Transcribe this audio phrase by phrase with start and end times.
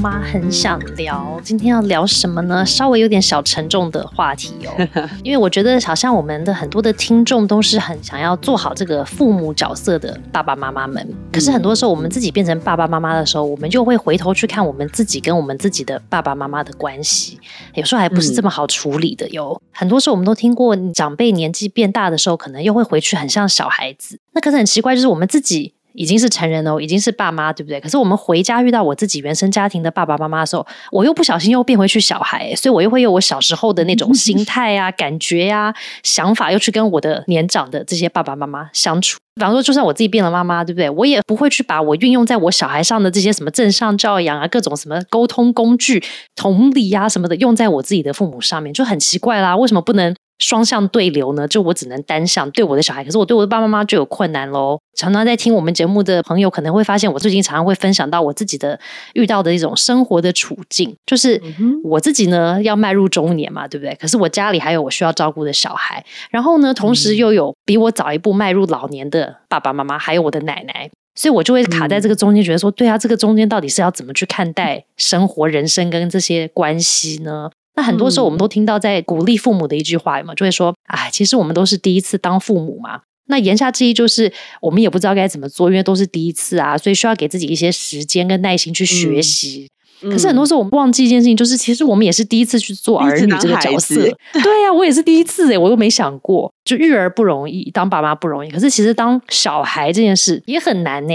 [0.00, 2.64] 妈很想聊，今天要聊什么呢？
[2.64, 4.88] 稍微有点小沉重的话题哦，
[5.24, 11.04] 因为我觉得好像我们的很多的听众都是很想要做好这个父母角色的爸爸妈妈们。
[11.32, 17.40] 可是很多时候我们自己变成爸爸妈妈的时候，我们就会回头去看我们自己跟我们自己的爸爸妈妈的关系，
[17.74, 19.60] 有时候还不是这么好处理的哟。
[19.72, 24.20] 很多时候我们都听过，长辈年纪变大的时候，可能又会回去很像小孩子。
[24.32, 25.74] 那可是很奇怪，就是我们自己。
[25.94, 27.80] 已经是成人了，已经是爸妈，对不对？
[27.80, 39.18] 可是我们回家遇到我自己原生家庭的爸爸妈妈的时候，我又不小心又变回去小孩，所以我又会有我小时候的那种心态啊、 感觉呀、想法，又去跟我的年长的这些爸爸妈妈相处。
[39.34, 40.90] 比方说，就算我自己变了妈妈，对不对？
[40.90, 46.02] 我也不会去把我运用在我小孩上的这些什么正向教养啊、各种什么沟通工具、
[46.34, 49.56] 同理啊什么的，用在我自己的父母上面，就很奇怪啦。
[49.56, 50.14] 为什么不能？
[50.38, 51.46] 双向对流呢？
[51.48, 54.78] 就我只能单向对我的小孩，可是我对我的爸爸妈妈就有困难喽。
[54.96, 58.78] 常常在听我们节目的朋友可能会发现，我最近常常会分享到我自己的
[59.14, 61.40] 遇到的一种生活的处境，就是
[61.84, 63.94] 我自己呢要迈入中年嘛，对不对？
[63.96, 77.50] 可是我家里还有我需要照顾的小孩，然后呢，同时又有比我早一步迈入老年的爸爸妈妈，还有我的奶奶，所以我就会卡在这个中间，觉得说，对啊，这个中间到底是要怎么去看待生活、人生跟这些关系呢？
[77.78, 89.68] 那很多时候，我们都听到在鼓励父母的一句话嘛，就会说：“哎，其实我们都是第一次当父母嘛。”那言下之意就是，我们也不知道该怎么做，因为都是第一次啊，所以需要给自己一些时间跟耐心去学习。
[90.02, 93.94] 可是很多时候我们忘记一件事情，就是其实我们也是第一次去做儿女这个角色。
[94.42, 98.50] 对呀，我也是第一次哎，我又没想过，就育儿不容易，当爸妈不容易。
[98.50, 101.14] 可是其实当小孩这件事也很难呢。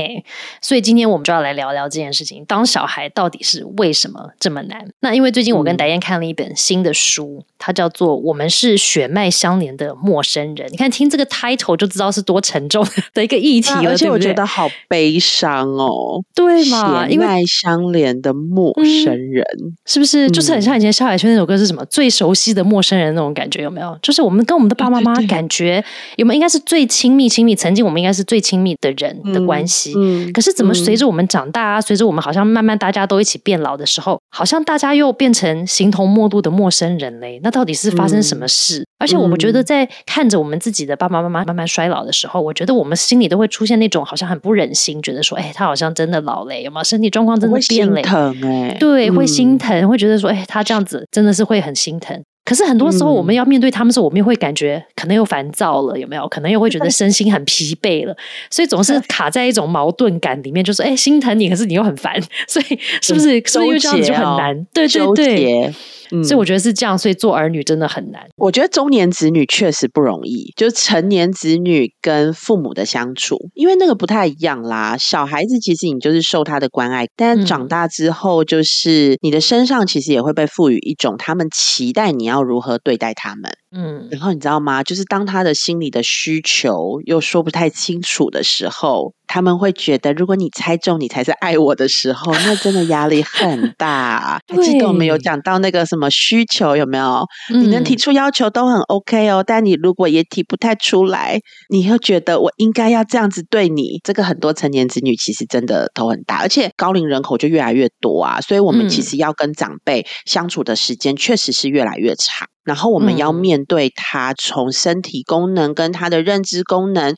[0.62, 4.86] 所以今天我们就要来聊聊这件事情：当小孩到底是为什么这么难？
[5.00, 10.68] 那因为最近我跟戴燕看了一本新的书，它叫做《我们是血脉相连的陌生人》。
[10.72, 16.22] 你看，听这个 title 就知道是多沉重 的一个议题了，而且我觉得好悲伤哦。
[16.36, 17.08] 对嘛？
[17.08, 19.46] 血脉相连的陌陌生人
[19.86, 23.98] 是不是就是很像以前萧亚轩那首歌是什么最熟悉的陌生人那种感觉有没有？
[24.02, 25.84] 就是我们跟我们的爸爸妈妈感觉
[26.16, 29.94] 有没有应该是最亲密亲密，曾经我们应该是最亲密的人的关系。
[30.34, 37.40] 可是怎么随着我们长大啊，随着我们好像慢慢大家都一起变老的时候，好像大家又变成形同陌路的陌生人嘞？
[37.44, 38.86] 那到底是发生什么事？
[39.00, 48.02] 而且我们觉得在看着我们自己的爸爸妈妈慢慢衰老的时候，我觉得我们心里都会出现那种好像很不忍心，觉得说，哎，他好像真的老了，有没有身体状况真的变了？
[48.02, 48.63] 疼哎。
[48.80, 52.22] 对，会心疼，会觉得说，哎，他这样子真的是会很心疼。
[52.46, 56.28] 可是很多时候，我们要面对他们时候，我们又会感觉可能又烦躁了，有没有？
[56.28, 58.14] 可能又会觉得 身心很疲惫了，
[58.50, 63.42] 所以总是卡在一种矛盾感里面，就是哎，心疼你，可是你又很烦，所以是不是？
[63.46, 65.74] 所以又这样子就很难，对对对。
[66.22, 68.22] 所以我觉得是这样，所以做儿女真的很难。
[68.36, 74.98] 我觉得中年子女确实不容易，就是成年子女跟父母的相处，因为那个不太一样啦。
[74.98, 83.52] 小孩子其实你就是受他的关爱，但长大之后，就是你的身上其实也会被赋予一种他们期待你要如何对待他们。
[83.76, 84.84] 嗯，然后你知道吗？
[84.84, 89.14] 就是当他的心里的需求又说不太清楚的时候。
[89.26, 94.40] 他们会觉得，如果你猜中你才是爱我的时候，那真的压力很大。
[94.48, 97.26] 还记得我们有讲到那个什么需求有没有？
[97.50, 101.40] 你能提出要求都很 OK 哦，但你如果也提不太出来，
[101.70, 104.00] 你会觉得我应该要这样子对你。
[104.04, 112.48] 这个很多成年子女其实真的头很大，而且高龄人口就越来越多啊，所以我们其实要跟长辈相处的时间确实是越来越长。
[112.64, 117.16] 然后我们要面对他从身体功能跟他的认知功能。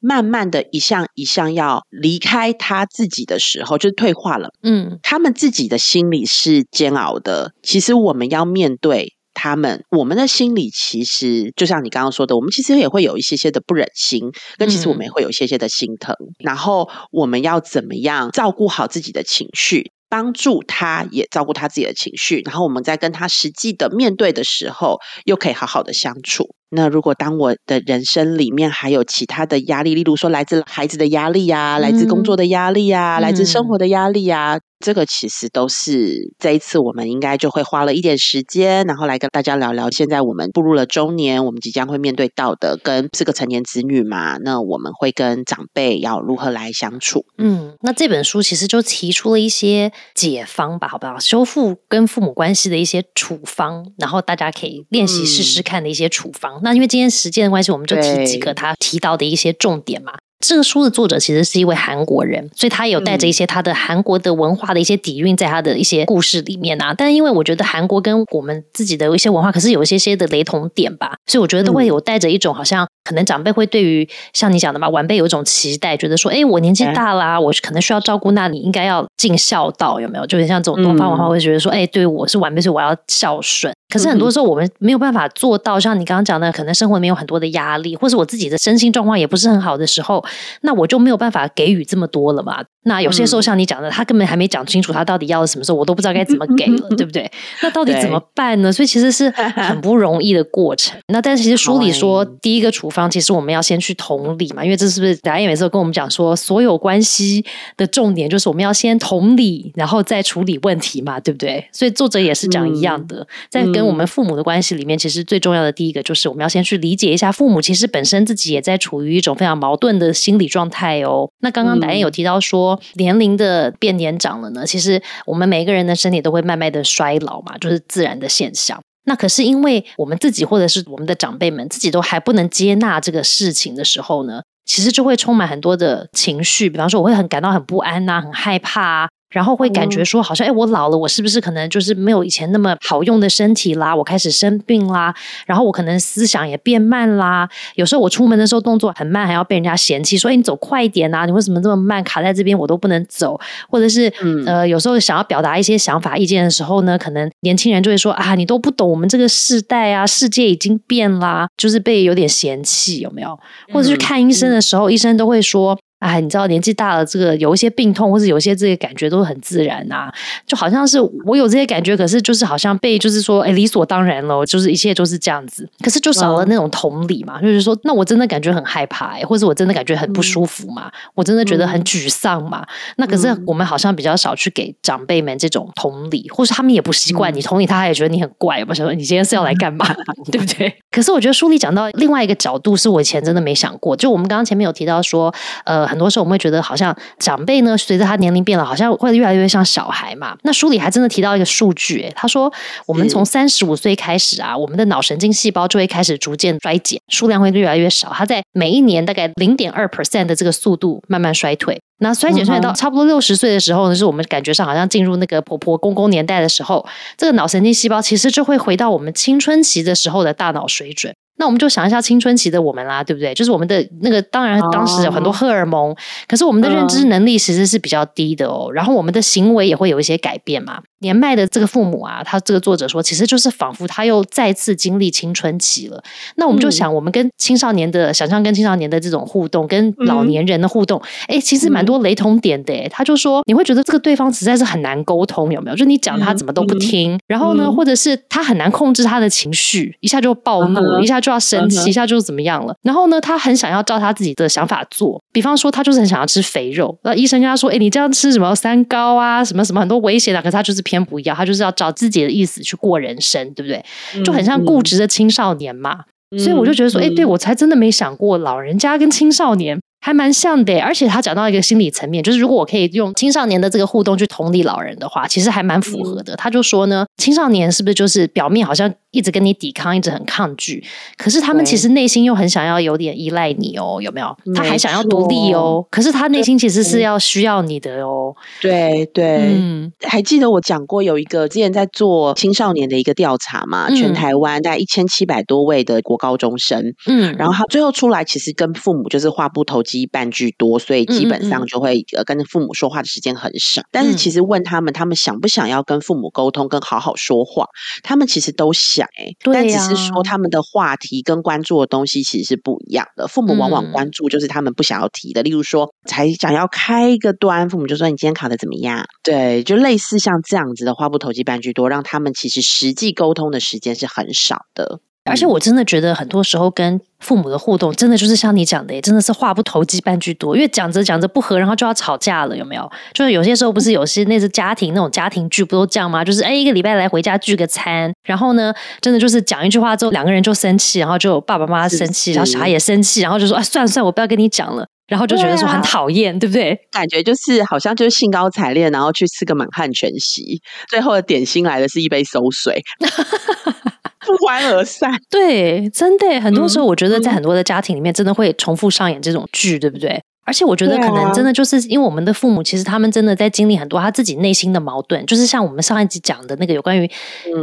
[0.00, 4.50] 慢慢的一项一项要离开他自己的时候，就是退化了。
[4.62, 7.50] 嗯，他们自己的心里是煎熬的。
[7.64, 16.14] 其实我们要面对他们，我们的心里其实就像你刚刚说的，我们其实也会有一些些的不忍心，跟其实我们也会有一些些的心疼。
[16.38, 26.54] 然后我们要怎么样照顾好自己的情绪，帮助他也照顾他自己的情绪，然后我们在跟他实际的面对的时候，又可以好好的相处。
[26.70, 34.58] 那如果当我的人生里面还有其他的压力，例如说来自孩子的压力呀，来自工作的压力呀，来自生活的压力呀。
[34.80, 39.90] 这个其实都是这一次，我们应该就会花了一点时间，然后来跟大家聊聊。
[39.90, 47.24] 现在我们步入了中年，我们即将会面对到的，跟是个成年子女嘛，那我们会跟长辈要如何来相处？
[47.38, 51.18] 嗯，那这本书其实就提出了一些解方吧，好不好？
[51.18, 56.60] 修复跟父母关系的一些处方，然后大家可以练习试试看的一些处方。
[56.62, 60.12] 那因为今天时间的关系，我们就提几个他提到的一些重点嘛。
[60.40, 66.94] 这个书的作者其实是一位韩国人，所以他有带着一些他的韩国的文化的一些底蕴在他的一些故事里面啊。
[66.96, 80.26] 但因为我觉得韩国跟我们自己的一些文化，可是有一些些的雷同点吧，所以我觉得都会有带着一种好像可能长辈会对于像你讲的嘛，晚辈有一种期待，觉得说，哎，我年纪大啦，我可能需要照顾，那你应该要尽孝道，有没有？
[80.26, 83.72] 就是像这种东方文化会觉得说，哎，对我是晚辈，所以我要孝顺。
[83.90, 90.22] 可是很多时候我们没有办法做到，像你刚刚讲的，可能生活里面有很多的压力，或是我自己的身心状况也不是很好的时候，
[90.60, 92.62] 那我就没有办法给予这么多了嘛。
[92.84, 97.30] 那有些时候像你讲的，他根本还没讲清楚他到底要什么时候，我都不知道该怎么给了，对不对？
[97.62, 98.70] 那到底怎么办呢？
[98.70, 100.98] 所以其实是很不容易的过程。
[101.08, 105.14] 那但是其实书里说， 第一个处方其实我们要先去同理嘛，因为这是不是？
[105.16, 107.44] 达燕每次都跟我们讲说，所有关系
[107.76, 111.68] 的重点就是我们要先同理，然后再处理问题嘛，对不对？
[111.70, 113.68] 所以作者也是讲一样的，在。
[113.68, 121.28] 跟我们父母的关系里面，其实最重要的第一个就是我们要先去理解一下父母，其实本身自己也在处于一种非常矛盾的心理状态哦。
[121.40, 128.80] 那刚刚导演有提到说，年龄的变年长了呢，其实我们每一个人的身体都会慢慢的衰老嘛，就是自然的现象。
[129.08, 139.08] 那可是因为我们自己或者是我们的长辈们自己都还不能接纳这个事情的时候呢，其实就会充满很多的情绪，比方说我会很感到很不安呐，很害怕啊。
[139.30, 143.94] 然后会感觉说，好像哎，我老了，我是不是可能就是没有以前那么好用的身体啦？
[143.94, 145.14] 我开始生病啦，
[145.46, 147.48] 然后我可能思想也变慢啦。
[147.74, 152.02] 有时候我出门的时候动作很慢，还要被人家嫌弃，说哎，你走快一点呐，你为什么这么慢？
[152.04, 153.38] 卡在这边我都不能走。
[153.68, 154.12] 或者是
[154.46, 163.38] 呃，有时候想要表达一些想法、意见的时候呢，可能年轻人就会说啊，你都不懂我们这个世代啊，世界已经变啦，就是被有点嫌弃，有没有？
[163.72, 165.78] 或者是看医生的时候，医生都会说。
[165.98, 170.08] 哎，你知道年纪大了，这个有一些病痛，或者有些这些感觉都很自然呐，
[170.46, 182.64] 就好像是我有这些感觉，可是就是好像被就是说，哎，理所当然了，就是一切都是这样子，可是就少了那种同理嘛，就是说，那我真的感觉很害怕，或者我真的感觉很不舒服嘛，我真的觉得很沮丧嘛，
[182.96, 189.84] 那可是我们好像比较少去给长辈们这种同理，或是他们也不习惯你同理，他也觉得你很怪，我想说你今天是要来干嘛，
[190.30, 190.72] 对不对？
[190.92, 195.34] 可是我觉得书里讲到另外一个角度，是我以前真的没想过，就我们刚刚前面有提到说，
[195.64, 195.87] 呃。
[195.88, 200.36] 很多时候我们会觉得，好像长辈呢，随着他年龄变了，好像会越来越像小孩嘛。
[200.42, 202.52] 那书里还真的提到一个数据，他说，
[202.86, 208.12] 我们从三十五岁开始啊，我们的脑神经细胞就会开始逐渐衰减，数量会越来越少。
[208.12, 211.80] 它在每一年大概零点二 percent 的这个速度慢慢衰退。
[212.00, 216.86] 那衰减衰到差不多六十岁的时候呢，是我们感觉上好像进入那个婆婆公公年代的时候，
[217.16, 221.12] 这个脑神经细胞其实就会回到我们青春期的时候的大脑水准。
[221.38, 223.32] 那我们就想一下青春期的我们啦，对不对？
[223.32, 225.96] 就是我们的那个，当然当时有很多荷尔蒙，
[226.26, 228.70] 可是我们的认知能力其实是比较低的哦。
[228.72, 230.80] 然后我们的行为也会有一些改变嘛。
[231.00, 236.02] 年迈的这个父母啊，他这个作者说，其实就是仿佛他又再次经历青春期了。
[236.34, 242.74] 那我们就想，我们跟青少年的想象，跟青少年的这种互动，跟老年人的互动，哎，其实蛮多雷同点的。
[242.90, 245.76] 他就说，你会觉得这个对方实在是很难沟通，有没有？
[245.76, 252.74] 就你讲他怎么都不听，然后呢，或者是他很难控制他的情绪，一下就暴怒，一下就要生气，一下就怎么样了。
[252.82, 260.82] 然后呢，他很想要照他自己的想法做，比方说他就是很想要吃肥肉，那医生跟他说，哎，你这样吃什么三高啊，什么什么很多危险的，可是他就是。
[260.88, 263.84] 偏不一样，他就是要找自己的意思去过人生，对不对？
[264.24, 265.98] 就很像固执的青少年嘛。
[266.38, 269.78] 所以我就觉得说，哎，对我才真的没想过，老人家跟青少年。
[270.00, 276.36] 还蛮像的，而且他讲到一个心理层面，就是如果我可以用青少年的这个互动去同理老人的话，其实还蛮符合的。
[276.36, 280.84] 他就说呢，青少年是不是就是表面好像一直跟你抵抗，一直很抗拒，
[281.16, 284.36] 可是他们其实内心又很想要有点依赖你哦，有没有？
[284.54, 288.32] 他还想要独立哦，可是他内心其实是要需要你的哦。
[288.60, 293.90] 对对，嗯，还记得我讲过有一个之前在做青少年的一个调查嘛？
[293.90, 299.82] 全台湾大概一千七百多位的国高中生，嗯，然后他最后出来其实跟父母就是话不投。
[299.88, 303.80] 机半句多，所以基本上就会呃跟父母说话的时间很少。
[303.90, 307.64] 但是其实问他们，他们想不想要跟父母沟通，跟好好说话，
[308.02, 313.28] 他们其实都想哎，但只是说他们的话题跟关注的东西其实是不一样的。
[313.28, 319.04] 父母往往关注就是他们不想要提的，例如说才想要开一个端，父母就说你今天考的怎么样？
[319.22, 325.00] 对，就类似像这样子的话不投机半句多，让他们其实实际沟通的时间是很少的。
[325.28, 332.90] 而且我真的觉得很多时候跟父母的互动，真的就是像你讲的，真的是话不投机半句多，因为讲着讲着不和，然后就要吵架了，有没有？
[333.12, 336.24] 就是有些时候不是有些那是家庭那种家庭剧，不都这样吗？
[336.24, 346.78] 就是哎，一个礼拜来回家聚个餐，然后呢，真的就是讲一句话之后，两个人就生气，然后就爸爸妈妈生气，然后小孩也生气，然后就说啊，算了算了，我不要跟你讲了，然后就觉得说很讨厌，对不对？
[346.92, 352.80] 感觉就是好像就是兴高采烈，然后去吃个满汉全席，最后的点心来的是一杯馊水。
[354.26, 360.20] 不欢而散，对，真的，很多时候我觉得在很多的家庭里面，真的会重复上演这种剧，对不对？
[360.48, 367.08] 而且我觉得可能真的就是因为我们的父母，其实他们真的在经历很多他自己内心的矛盾，就是像我们上一集讲的那个有关于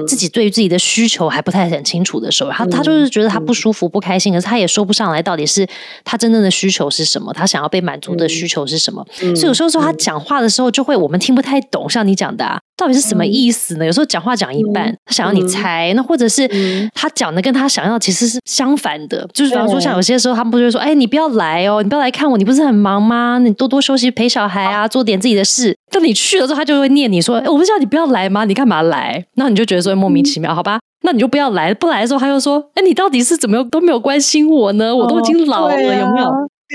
[0.08, 5.68] 自己对于自己的需求还不太很清楚的时候，他他就是觉得他不舒服、不开心，可是他也说不上来到底是
[6.04, 9.04] 他真正的需求是什么，他想要被满足的需求是什么。
[9.20, 12.46] 所以有时候说他讲话的时候，就会我们听不太懂，像你讲的。
[12.46, 13.86] 啊到底是什么意思呢？
[13.86, 16.46] 有时候讲话讲一半，他想要你猜，那或者是
[16.94, 19.26] 他讲的跟他想要其实是相反的。
[19.34, 23.40] 就是比方说，像有些时候他们不会说：“哎，你不要来哦，你不要来看我，你不是很忙吗？
[23.40, 28.46] 你多多休息陪小孩啊，做点自己的事。”但你去了之后，他就会念你说：“哎，我不是叫你不要来吗？
[28.46, 30.80] 你干嘛来？”那你就觉得说莫名其妙，好吧？
[31.04, 31.74] 那你就不要来。
[31.74, 34.96] 不来的时候，他又说：“哎，你到底是怎么都没有关心我呢？
[34.96, 36.30] 我都已经老了，有没有？”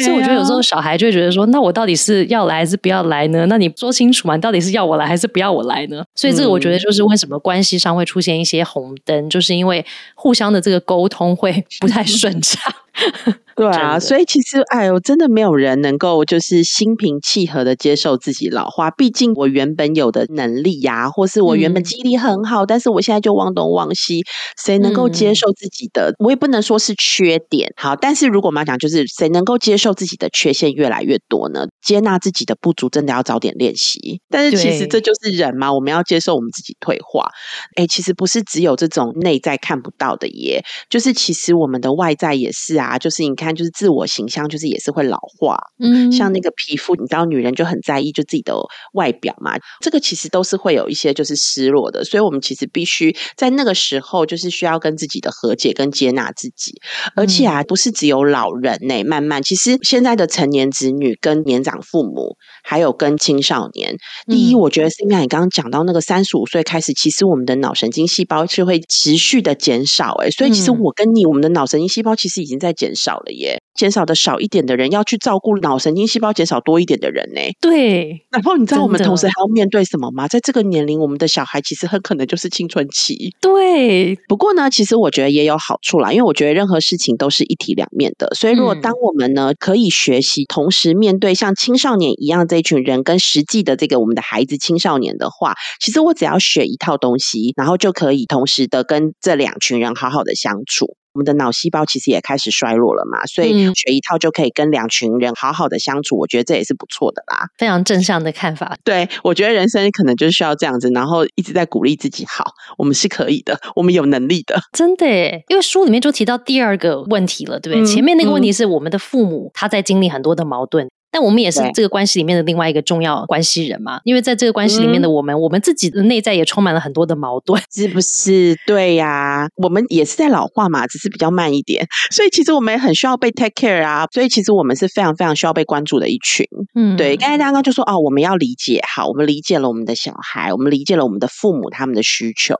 [0.04, 3.45] 所以我觉得有时候小孩就会觉得说，那我到底是要来还是不要来呢？
[3.47, 4.37] 那你说清楚嘛？
[4.37, 6.04] 你到底是要我来还是不要我来呢？
[6.14, 12.73] 所以这个我觉得就是为什么关系上会出现一些红灯，就是因为互相的这个沟通会不太顺畅。
[13.57, 18.90] 对啊，所以其实，哎呦，真的没有人能够就是心平气和的接受自己老化。
[18.90, 24.23] 毕竟我原本有的能力呀，或是我原本记忆力很好，但是我现在就忘东忘西。
[24.64, 26.14] 谁能够接受自己的？
[26.21, 27.71] 我也不能说是缺点。
[27.76, 31.66] 好，但是如果我们要讲，就是谁能够接受自己的缺陷越来越多呢？
[31.83, 34.23] 接纳自己的不足，真的要早点练习。
[34.30, 37.28] 但是其实这就是人嘛，我们要接受我们自己退化。
[37.76, 42.89] 哎，其实不是只有这种内在看不到的耶，就是其实我们的外在也是啊。
[42.99, 45.59] 就是你看，就是自我形象，就是也是会老化。
[45.78, 48.54] 嗯，像那个皮肤，你知道，女人就很在意就自己的
[48.92, 49.56] 外表嘛。
[49.80, 56.73] 这个其实都是会有一些就是失落的，所以我们其实必须在那个时候，就是需要跟自己的和解跟接纳自己。
[57.14, 62.37] 而且啊，不是只有老人呢，慢慢，其实现在的成年子女跟年长父母，
[62.70, 63.94] 还有跟青少年，
[64.26, 70.14] 第一，我觉得是因为你刚刚讲到那个三十五岁开始，其实我们的脑神经细胞是会持续的减少。
[70.22, 72.70] 哎，所以其实我跟你，我们的脑神经细胞其实已经在。
[72.80, 77.40] 减少了耶，减少的少一点的人要去照顾脑神经细胞减少多一点的人呢？
[77.62, 78.26] 对。
[78.30, 80.28] 然后你知道我们同时还要面对什么吗？
[80.28, 83.34] 在这个年龄，我们的小孩其实很可能就是青春期。
[83.40, 84.14] 对。
[84.28, 88.28] 不过呢，其实我觉得也有好处啦，因为我觉得任何事情都是一体两面的。
[88.34, 100.96] 所以如果当我们呢可以学习同时面对像青少年一样这一群人，跟实际的这个我们的孩子青少年的话，其实我只要学一套东西，然后就可以同时的跟这两群人好好的相处。
[101.12, 107.48] 我们的脑细胞其实也开始衰弱了嘛，所以学一套就可以跟两群人好好的相处，我觉得这也是不错的啦。
[107.58, 112.44] 非常正向的看法，对我觉得人生可能就是需要这样子，然后一直在鼓励自己，好，
[112.78, 115.06] 我们是可以的，我们有能力的，真的。
[115.48, 117.86] 因为书里面就提到第二个问题了，对不对？
[117.86, 120.88] 前面那个问题是我们的父母他在经历很多的矛盾。
[121.10, 128.56] 但我们也是这个关系里面的另外一个重要关系人嘛，因为在这个关系里面的我们，我们自己的内在也充满了很多的矛盾，是不是？
[128.66, 136.46] 对呀，我们也是在老化嘛，只是比较慢一点，所以其实我们也很需要被 take care 啊，所以其实我们是非常非常需要被关注的一群。
[136.74, 142.54] 嗯，对，刚才刚刚就说哦，我们要理解，好，我们理解了我们的小孩，我们理解了我们的父母他们的需求。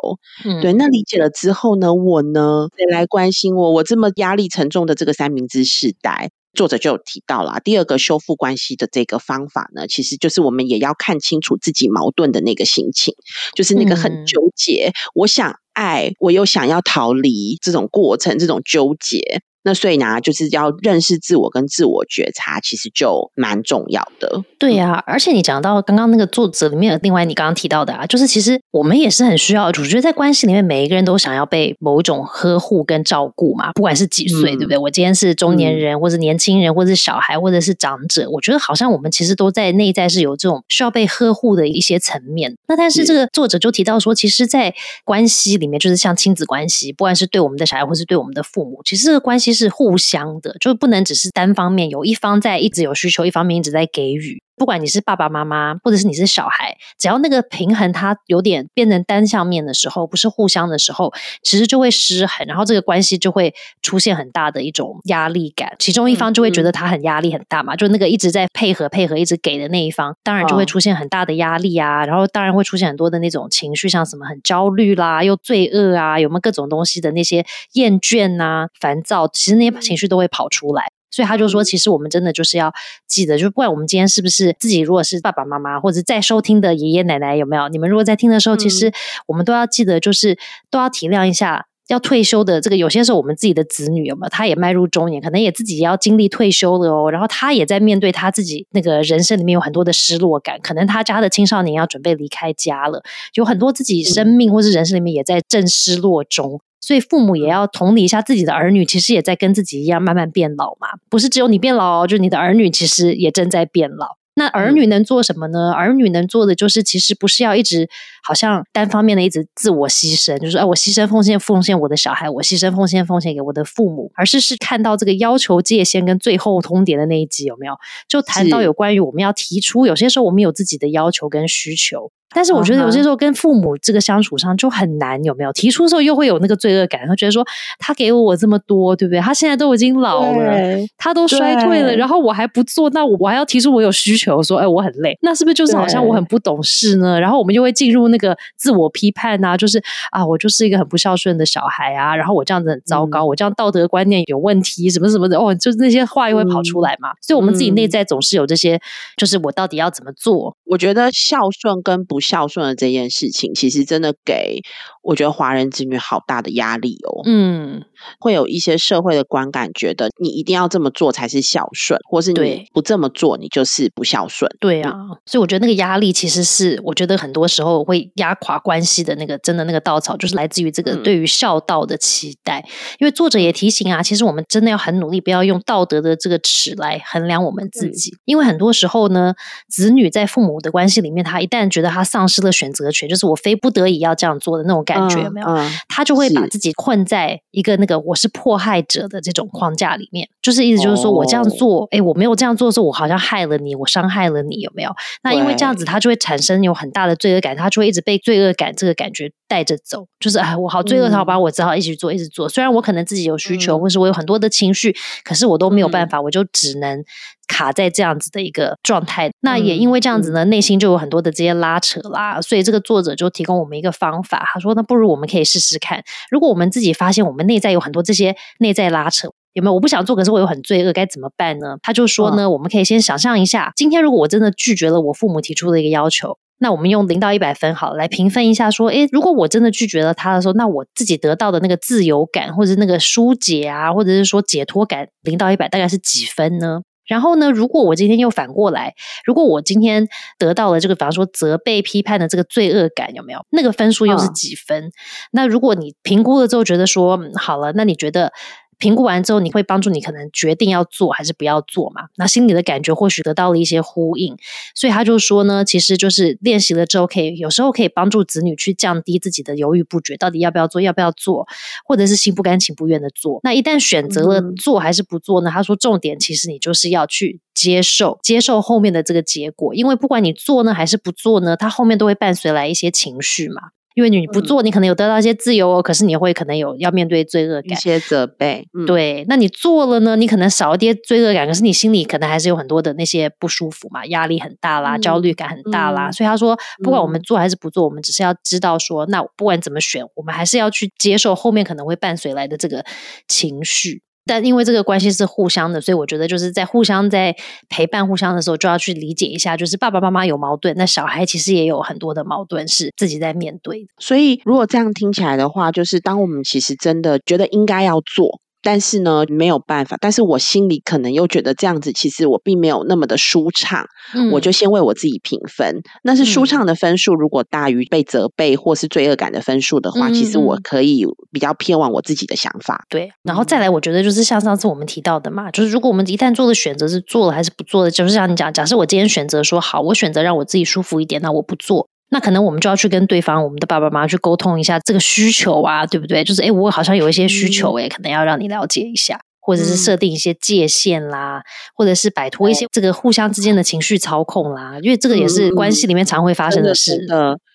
[0.45, 3.71] 嗯，对，那理解了之后呢，我呢，谁来关心我？
[3.71, 6.31] 我这么压力沉重的这个三明治世代。
[6.53, 13.15] 作者就有提到了第二个修复关系的这个方法呢，其实就是我们也要看清楚自己矛盾的那个心情，
[13.55, 19.43] 就是那个很纠结，我想爱，我又想要逃离这种过程，这种纠结。
[19.63, 24.43] 那所以呢，就是要认识自我跟自我觉察，其实就蛮重要的。
[24.59, 29.67] 对呀，而且你讲到刚刚那个作者里面，另外你刚刚提到的啊，就是其实我们也是很需要。
[29.67, 34.79] 我觉得在关系里面，每一个人都想要被某种呵护跟照顾嘛，不管是几岁，对不对？
[34.79, 42.57] 我今天是中年人，或者年轻人，或者是小孩，或者是长者，我觉得好像我们其实都在内在是有这种需要被呵护的一些层面。
[42.67, 44.75] 那但是这个作者就提到说，其实，在
[45.05, 49.50] 关系里面，就是像亲子关系，不管是对我们的小孩，或是对我们的父母，其实这个关系。
[49.53, 54.43] 是互相的，就不能只是单方面有一方在一直有需求，一方面一直在给予。
[54.61, 65.75] 不管你是爸爸妈妈，或者是你是小孩，只要那个平衡它有点变成单向面的时候，不是互相的时候，其实就会失衡，然后这个关系就会出现很大的一种压力感。
[65.79, 80.91] 其中一方就会觉得他很压力很大嘛，就那个一直在配合配合一直给的那一方，当然就会出现很大的压力啊，然后当然会出现很多的那种情绪，像什么很焦虑啦，又罪恶啊，有没有各种东西的那些厌倦呐、烦躁，其实那些情绪都会跑出来。
[81.11, 82.73] 所以他就说，其实我们真的就是要
[83.07, 88.93] 记得，就是不管我们今天是不是自己，如果是爸爸妈妈或者在收听的爷爷奶奶有没有，你们如果在听的时候，其实
[89.27, 90.39] 我们都要记得，就是
[90.71, 92.77] 都要体谅一下要退休的这个。
[92.77, 97.11] 有些时候我们自己的子女有没有，他也迈入中年，可能也自己要经历退休了哦。
[97.11, 103.03] 然后他也在面对他自己那个人生里面有很多的失落感，可能他家的青少年要准备离开家了，
[103.35, 106.61] 有很多自己生命或是人生里面也在正失落中。
[106.81, 114.17] 所以父母也要同理一下自己的儿女，其实也在跟自己一样慢慢变老嘛，不是只有你变老，就你的儿女其实也正在变老。
[114.35, 115.73] 那儿女能做什么呢？
[115.73, 117.91] 儿女能做的就是，其实不是要一直
[118.23, 127.75] 好像单方面的一直自我牺牲，就是哎，我牺牲奉献奉献我的小孩，我牺牲奉献奉献给我的父母，而是是看到这个要求界限跟最后通牒的那一集有没有？
[128.09, 132.11] 就谈到有关于我们要提出，有些时候我们有自己的要求跟需求。
[132.35, 135.53] 但是我觉得有些时候跟父母这个相处上就很难，有没有？
[135.53, 137.45] 提出的时候又会有那个罪恶感，会觉得说
[137.79, 139.21] 他给我这么多，对不对？
[139.21, 140.53] 他现在都已经老了，
[140.97, 147.21] 他都衰退了，然后我还不做，那我我还要提出我有需求，说哎我很累，那是不是就是好像我很不懂事呢？
[147.21, 149.83] 然后我们就会进入那个自我批判啊，就是
[150.13, 157.11] 啊我就是一个很不孝顺的小孩啊，然后我这样子很糟糕，我这样道德观念有问题，什么什么的哦，就是那些话又会跑出来嘛。
[157.21, 158.81] 所以我们自己内在总是有这些，
[159.17, 160.57] 就是我到底要怎么做？
[160.71, 164.61] 我觉得孝顺跟不孝顺的这件事情，其实真的给
[165.03, 167.23] 我觉得华人子女好大的压力哦。
[167.25, 167.83] 嗯，
[168.19, 174.51] 会有一些社会的观感，觉得你一定要这么做才是孝顺，或是你不这么做，你就是不孝顺。
[174.61, 174.93] 对啊，
[175.27, 182.63] 所以我觉得那个压力其实是，我觉得很多时候会压垮关系的那个真的那个稻草，就是来自于这个对于孝道的期待。
[182.99, 189.35] 因为作者也提醒啊，其实我们真的要很努力，不要用道德的这个尺来衡量我们自己，因为很多时候呢，
[189.69, 192.51] 子女在父母的关系里面，他一旦觉得他丧失了。
[192.61, 195.47] 选择权就是我非不得已要这样做的那种感觉，没有？
[195.89, 204.91] 他就会把自己困在一个那个我是迫害者的这种框架里面，就是意思就是说我这样做，哎，我没有这样做的时候，我好像害了你，我伤害了你，有没有？
[205.23, 212.49] 那因为这样子，他就会产生有很大的罪恶感，他就会一直被罪恶感这个感觉带着走，就是哎，我好罪恶，好吧，我只好一直做，一直做。
[212.49, 217.05] 虽然我可能自己有需求，或是我有很多的情绪，可是我都没有办法，我就只能。
[217.53, 229.75] 卡在这样子的一个状态，那也因为这样子呢，内心就有很多的这些拉扯啦，所以这个作者就提供我们一个方法，他说：“那不如我们可以试试看，如果我们自己发现我们内在有很多这些内在拉扯，有没有？
[229.75, 247.51] 我不想做，可是我有很罪恶，该怎么办呢？”他就说呢，我们可以先想象一下，今天如果我真的拒绝了我父母提出的一个要求，那我们用零到一百分好来评分一下，说：“诶，如果我真的拒绝了他的时候，那我自己得到的那个自由感，或者那个疏解啊，或者是说解脱感，零到一百大概是几分呢？”然后呢？
[247.51, 250.07] 如果我今天又反过来，如果我今天
[250.39, 253.41] 得到了这个，比方说责备、批判的这个罪恶感，有没有？
[253.51, 254.93] 那个分数又是几分？
[255.33, 258.33] 那如果你评估了之后觉得说好了，那你觉得？
[258.81, 262.09] 评估完之后，你会帮助你可能决定要做还是不要做嘛？
[262.17, 264.37] 那心里的感觉或许得到了一些呼应，
[264.75, 271.47] 所以他就说呢，其实就是练习了之后，可以有时候可以帮助子女去降低自己的犹豫不决，到底要不要做，要不要做，
[271.85, 273.39] 或者是心不甘情不愿的做。
[273.45, 275.51] 那一旦选择了做还是不做呢？
[275.53, 283.73] 他说，重点其实你就是要去接受，接受后面的这个结果，因为不管你做呢还是不做呢，它后面都会伴随来一些情绪嘛。
[284.01, 288.67] 因为你不做，你可能有得到一些自由哦，可是你会可能有要面对罪恶感、一些责备。
[288.87, 290.17] 对，那你做了呢？
[290.17, 296.11] 你可能少一点罪恶感，可是你心里可能还是有很多的那些不舒服嘛，压力很大啦，焦虑感很大啦。
[296.11, 302.85] 所以他说，不管我们做还是不做，我们只是要知道说，那不管怎么选，我们还是要去接受后面可能会伴随来的这个
[303.29, 304.03] 情绪。
[304.27, 307.35] 但因为这个关系是互相的，所以我觉得就是在互相在
[307.69, 313.87] 陪伴互相的时候，就要去理解一下，就是爸爸妈妈有矛盾，那小孩其实也有很多的矛盾是自己在面对。
[313.99, 318.41] 所以如果这样听起来的话，就是当我们其实真的觉得应该要做。
[318.63, 319.97] 但是呢，没有办法。
[320.01, 323.85] 但是我心里可能又觉得这样子，其实我并没有那么的舒畅。
[324.33, 327.15] 我就先为我自己评分，那是舒畅的分数。
[327.15, 332.85] 如果大于被责备或是罪恶感的分数的话，其实我可以比较偏往我自己的想法。
[332.89, 341.89] 对，然后再来，我觉得就是像上次我们提到的嘛，就是如果我们一旦做的选择是做了还是不做的，就是像你讲，假设我今天选择说好，我选择让我自己舒服一点，那我不做。
[342.11, 346.25] 那可能我们就要去跟对方，我们的爸爸妈妈去沟通一下这个需求啊，对不对？
[346.25, 351.41] 就是哎，我好像有一些需求，哎，可能要让你了解一下，或者是设定一些界限啦，
[351.75, 356.99] 或者是摆脱一些这个互相之间的情绪操控啦，因为这个也是关系里面常会发生的事，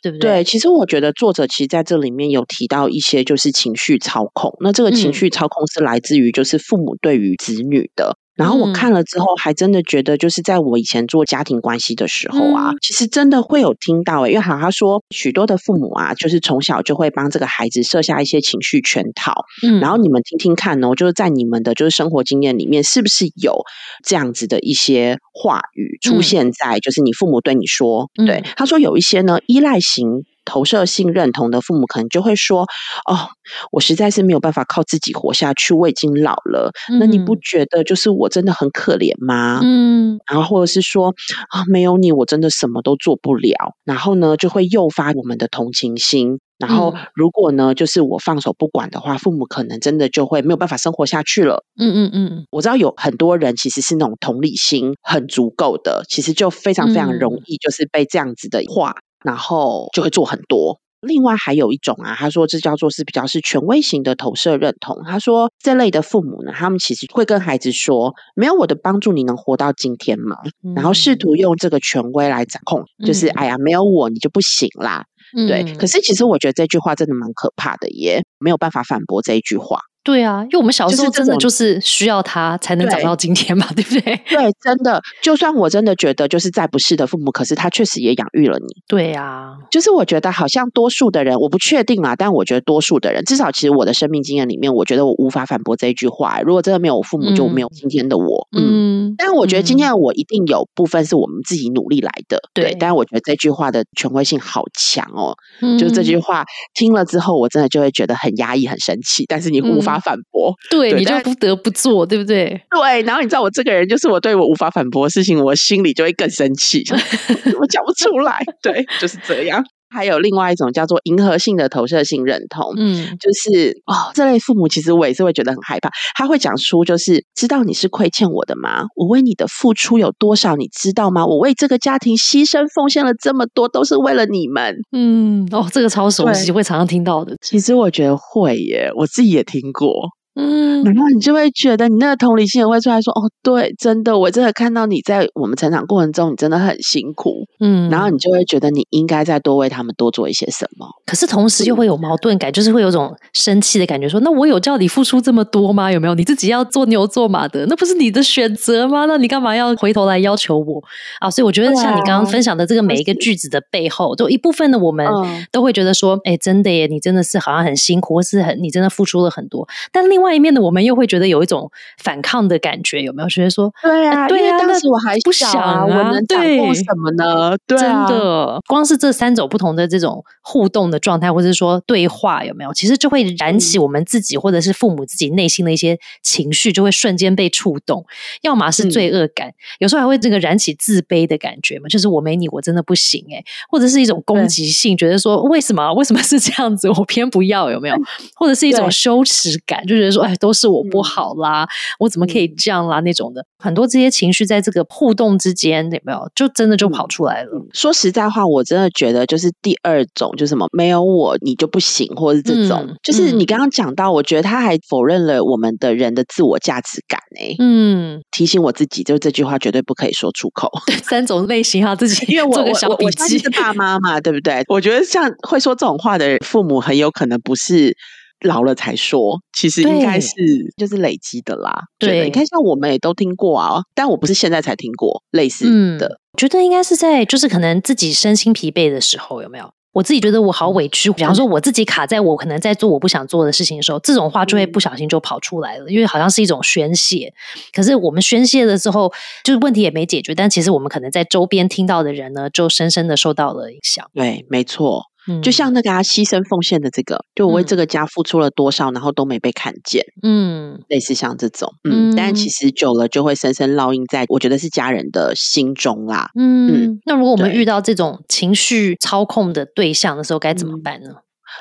[0.02, 0.36] 对不对？
[0.36, 8.18] 对，其实我觉得作者其实在这里面有提到一些就是情绪操控，那这个情绪操控是来自于就是父母对于子女的。
[8.36, 19.34] 然后我看了之后，还真的觉得，就是在我以前做家庭关系的时候啊，其实真的会有听到诶，因为好像说许多的父母啊，就是从小就会帮这个孩子设下一些情绪圈套。
[19.66, 23.56] 嗯，然后你们听听看哦，就是在你们的就是生活经验里面，是不是有
[24.04, 30.26] 这样子的一些话语出现在，就是你父母对你说，对他说有一些呢依赖型。
[30.46, 32.62] 投射性认同的父母，可能就会说
[33.10, 33.28] ：“哦，
[33.72, 36.72] 我实在是没有办法靠自己活下去，我已经老了。
[37.00, 41.14] 那你不觉得就是我真的很可怜吗？”嗯，然后或者是说
[41.50, 46.40] ：“啊，没有你，我真的什么都做不了。”然后呢，就会诱发我们的同情心。
[46.58, 51.66] 然后，如果呢，就是我放手不管的话，父母可能真的就会没有办法生活下去了。
[51.78, 60.80] 嗯嗯嗯，我知道有很多人其实是那种同理心很足够的，其实就非常非常容易，就是被这样子的话，然后就会做很多。
[61.02, 65.04] 另外还有一种啊，他说这叫做是比较是权威型的投射认同。
[65.06, 70.38] 他说这类的父母呢，他们其实会跟孩子说，没有我的帮助，你能活到今天吗？
[70.76, 75.04] 然后试图用这个权威来掌控，就是哎呀，没有我你就不行啦。
[75.48, 79.80] 对，可是其实我觉得这句话真的蛮可怕的，耶没有办法反驳这一句话。
[80.06, 84.02] 对啊，因为我们小时候真的就是需要他才能长到今天嘛， 对不对？
[84.30, 88.68] 对，真的，就算我真的觉得就是再不是的父母，可是他确实也养育了你。
[88.88, 96.40] 对啊，就是我觉得好像多数的人，我不确定啦，但我觉得多数的人，至少其实我的生命经验里面，我觉得我无法反驳这一句话。
[96.42, 98.48] 如果真的没有我父母，就没有今天的我。
[98.56, 102.40] 嗯，但我觉得今天的我一定有部分是我们自己努力来的。
[102.54, 105.36] 对，但是我觉得这句话的权威性好强哦。
[105.62, 109.95] 嗯就是这句话听了之后，我真的就会觉得很压抑、很生气，但是你无法。
[110.00, 112.46] 反驳，对，你就不得不做，对不对？
[112.72, 116.84] 对，然后你知道我这个人，就是我对我无法反驳的事情，我心里就会更生气，
[117.60, 118.40] 我讲不出来。
[118.62, 119.64] 对，就是这样。
[119.96, 125.90] 还有另外一种叫做银河性的投射性认同，嗯，就是哦，这类父母其实我也是会觉得很害怕。
[126.16, 128.84] 他会讲出就是知道你是亏欠我的吗？
[128.96, 131.26] 我为你的付出有多少，你知道吗？
[131.26, 134.76] 我为这个家庭牺牲奉献了这么多，都是为了你们。
[134.92, 137.36] 嗯，哦，这个超熟悉，会常常听到的。
[137.42, 140.10] 其实我觉得会耶，我自己也听过。
[140.36, 150.86] 嗯，然后你就会觉得你那个同理心也会出来说，哦，对，真的，我真的看到你在我们成长过程中，你真的很辛苦，嗯，然后你就会觉得你应该再多为他们多做一些什么。
[151.06, 155.90] 可是同时又会有矛盾感，就是会有种生气的感觉，说，那我有叫你付出这么多吗？
[155.90, 156.14] 有没有？
[156.14, 159.06] 你自己要做牛做马的，那不是你的选择吗？
[159.06, 160.84] 那你干嘛要回头来要求我
[161.22, 161.32] 啊？
[161.32, 165.08] 所以我觉得像你刚刚分享的这个每一个句子的背后，就一部分的我们
[165.50, 170.25] 都会觉得说，哎，真的耶，你真的是好像很辛苦，或是很你真的付出了很多，但另外。
[170.26, 173.30] 外一面的我们又会觉得有一种反抗的感觉，有没有？
[173.36, 177.56] 觉得说，对啊，对啊，当时我还不想啊，我能掌控什么呢？
[177.68, 182.74] 真的，光是这三种不同的这种互动的状态，或者是说对话，有没有？
[182.74, 188.06] 其实就会燃起我们自己或者是父母自己内心的一些情绪，就会瞬间被触动。
[188.42, 197.96] 要么是罪恶感，有时候还会这个燃起自卑的感觉嘛，就是我没你，我真的不行哎，或者是一种攻击性，觉得说为什么为什么是这样子，我偏不要，有没有？
[198.36, 200.15] 或者是一种羞耻感，就觉得。
[200.16, 201.68] 说哎，都是我不好啦，
[202.00, 203.00] 我怎么可以这样啦？
[203.02, 206.30] 那种的很多这些情绪，在这个互动之间有没有？
[206.34, 207.50] 就真的就跑出来了。
[207.74, 217.20] 说实在话，我真的觉得就是第二种，就是什么没有我你就不行，或者是这种，就是你刚刚讲到，我觉得他还否认了我们的人的自我价值感。
[217.38, 220.72] 哎，嗯，提醒我自己，就这句话绝对不可以说出口。
[220.86, 224.64] 对三种类型哈，自己因为我我我是爸妈嘛，对不对？
[224.70, 227.96] 我觉得像会说这种话的父母，很有可能不是。
[228.42, 230.34] 老了才说，其实应该是
[230.78, 231.84] 就是累积的啦。
[231.98, 236.20] 对，你看像我们也都听过啊，但我不是现在才听过类似的。
[236.38, 239.72] 觉得应该是在就是可能自己身心疲惫的时候，有没有？
[239.94, 247.34] 我自己觉得我好委屈，比方说我自己卡在我可能在做我不想做的事情的时候，这种话就会不小心就跑出来了，因为好像是一种宣泄。
[247.72, 249.10] 可是我们宣泄了之后，
[249.46, 254.06] 就是问题也没解决，但其实我们可能在周边听到的人呢，就深深的受到了影响。
[254.14, 255.06] 对，没错。
[255.42, 271.10] 就像那个他牺牲奉献的这个，就我为这个家付出了多少，然后都没被看见，嗯，类似像这种，嗯，但其实久了就会深深烙印在我觉得是家人的心中啦，嗯，那如果我们遇到这种情绪操控的对象的时候，该怎么办呢？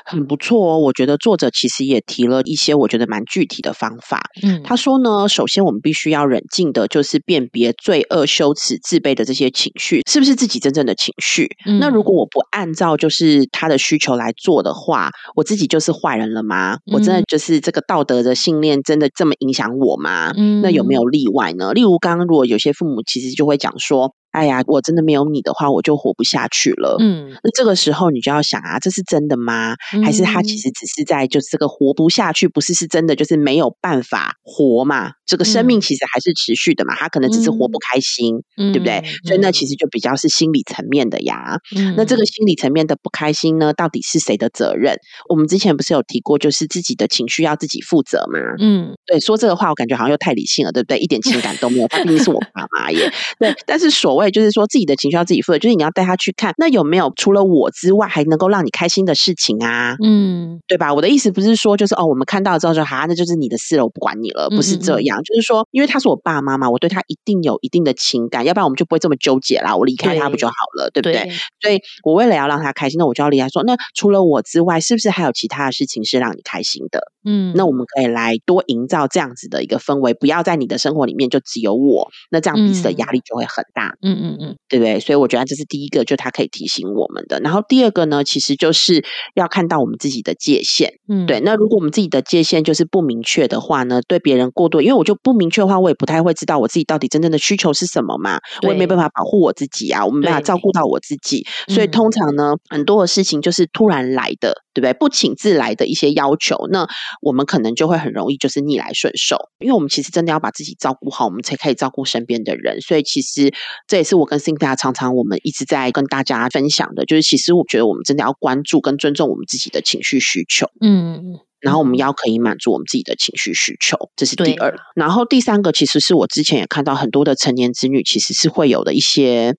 [0.05, 4.21] 很不错哦，我觉得作者其实也提了一些我觉得蛮具体的方法。
[4.43, 11.49] 嗯，他说呢，首先我们必须要冷静的，就是辨别罪恶、羞耻、自卑的这些情绪是不是自己真正的情绪。
[11.79, 16.77] 那如果我不按照就是他的需求来做的话，我自己就是坏人了吗？
[16.91, 20.31] 我真的就是这个道德的信念真的这么影响我吗？
[20.35, 21.73] 嗯，那有没有例外呢？
[21.73, 24.13] 例如刚刚如果有些父母其实就会讲说。
[24.35, 26.97] 哎呀，我真的没有你的话，我就活不下去了。
[26.99, 29.75] 嗯，那这个时候你就要想啊，这是真的吗？
[30.03, 35.13] 还是他其实只是在就是这个活不下去，不是是真的，就是没有办法活嘛？
[35.25, 39.01] 这个生命其实还是持续的嘛，他可能只是活不开心，对不对？
[39.23, 41.57] 所以那其实就比较是心理层面的呀。
[41.95, 44.97] 那这个心理层面的不开心呢，到底是谁的责任？
[45.29, 48.39] 我们之前不是有提过，就是自己的情绪要自己负责嘛？
[48.59, 50.99] 嗯，对，说这个话我感觉好像又太理性了，对不对？
[50.99, 53.09] 一点情感都没有，他毕竟是我爸妈耶。
[53.39, 54.24] 对，但是所谓。
[54.25, 59.95] 谓就是说自己的情绪要自己负责，就是你要带他去看，那有没有除了我之外，还能够让你开心的事情啊？
[60.03, 60.93] 嗯，对吧？
[60.93, 65.21] 我的意思不是说就是哦，我们看到之后说哈，那就是你的事了，我不管你了，不是这样。
[65.23, 69.75] 就是说，因为他是我爸妈嘛，我对他一定有一定的情感，要不然我们就不会这么纠结啦。
[69.75, 71.29] 我离开他不就好了，对不对？
[71.61, 73.47] 所以我为了要让他开心，那我就要离开。
[73.49, 77.11] 说那除了我之外，是不是还有其他的事情是让你开心的？
[77.25, 83.95] 嗯，那我们可以来多营造这样子的一个氛围，不要在你的生活里面就只有我，那这样彼此的压力就会很大。
[84.01, 84.99] 嗯嗯嗯，对不对？
[84.99, 87.39] 所以我觉得这是第一个，就他可以提醒我们的。
[87.39, 89.03] 然后第二个呢，其实就是
[89.35, 90.93] 要看到我们自己的界限。
[91.07, 91.39] 嗯，对。
[91.41, 101.45] 那如果我们自己的界限就是不明确的话呢，对别人过多，因为我就不明确的话，我也不太会知道我自己到底真正的需求是什么嘛，我也没办法保护我自己啊，我没办法照顾到我自己。
[101.67, 104.93] 所以通常呢，很多的事情就是突然来的，对不对？
[104.93, 106.87] 不请自来的一些要求，那
[107.21, 112.81] 我们可能就会很容易就是逆来顺受，因为我们其实真的要把自己照顾好，我们才可以照顾身边的人。
[112.81, 113.53] 所以其实
[113.87, 120.69] 这也是我跟 Cynthia 常常我们一直在跟大家分享的，就是其实我觉得我们真的要关注跟尊重我们自己的情绪需求。
[120.81, 121.39] 嗯。
[121.65, 124.71] 然后我们要可以满足我们自己的情绪需求，这是第二。
[124.93, 129.55] 然后第三个，其实是我之前也看到很多的成年子女，其实是会有的一些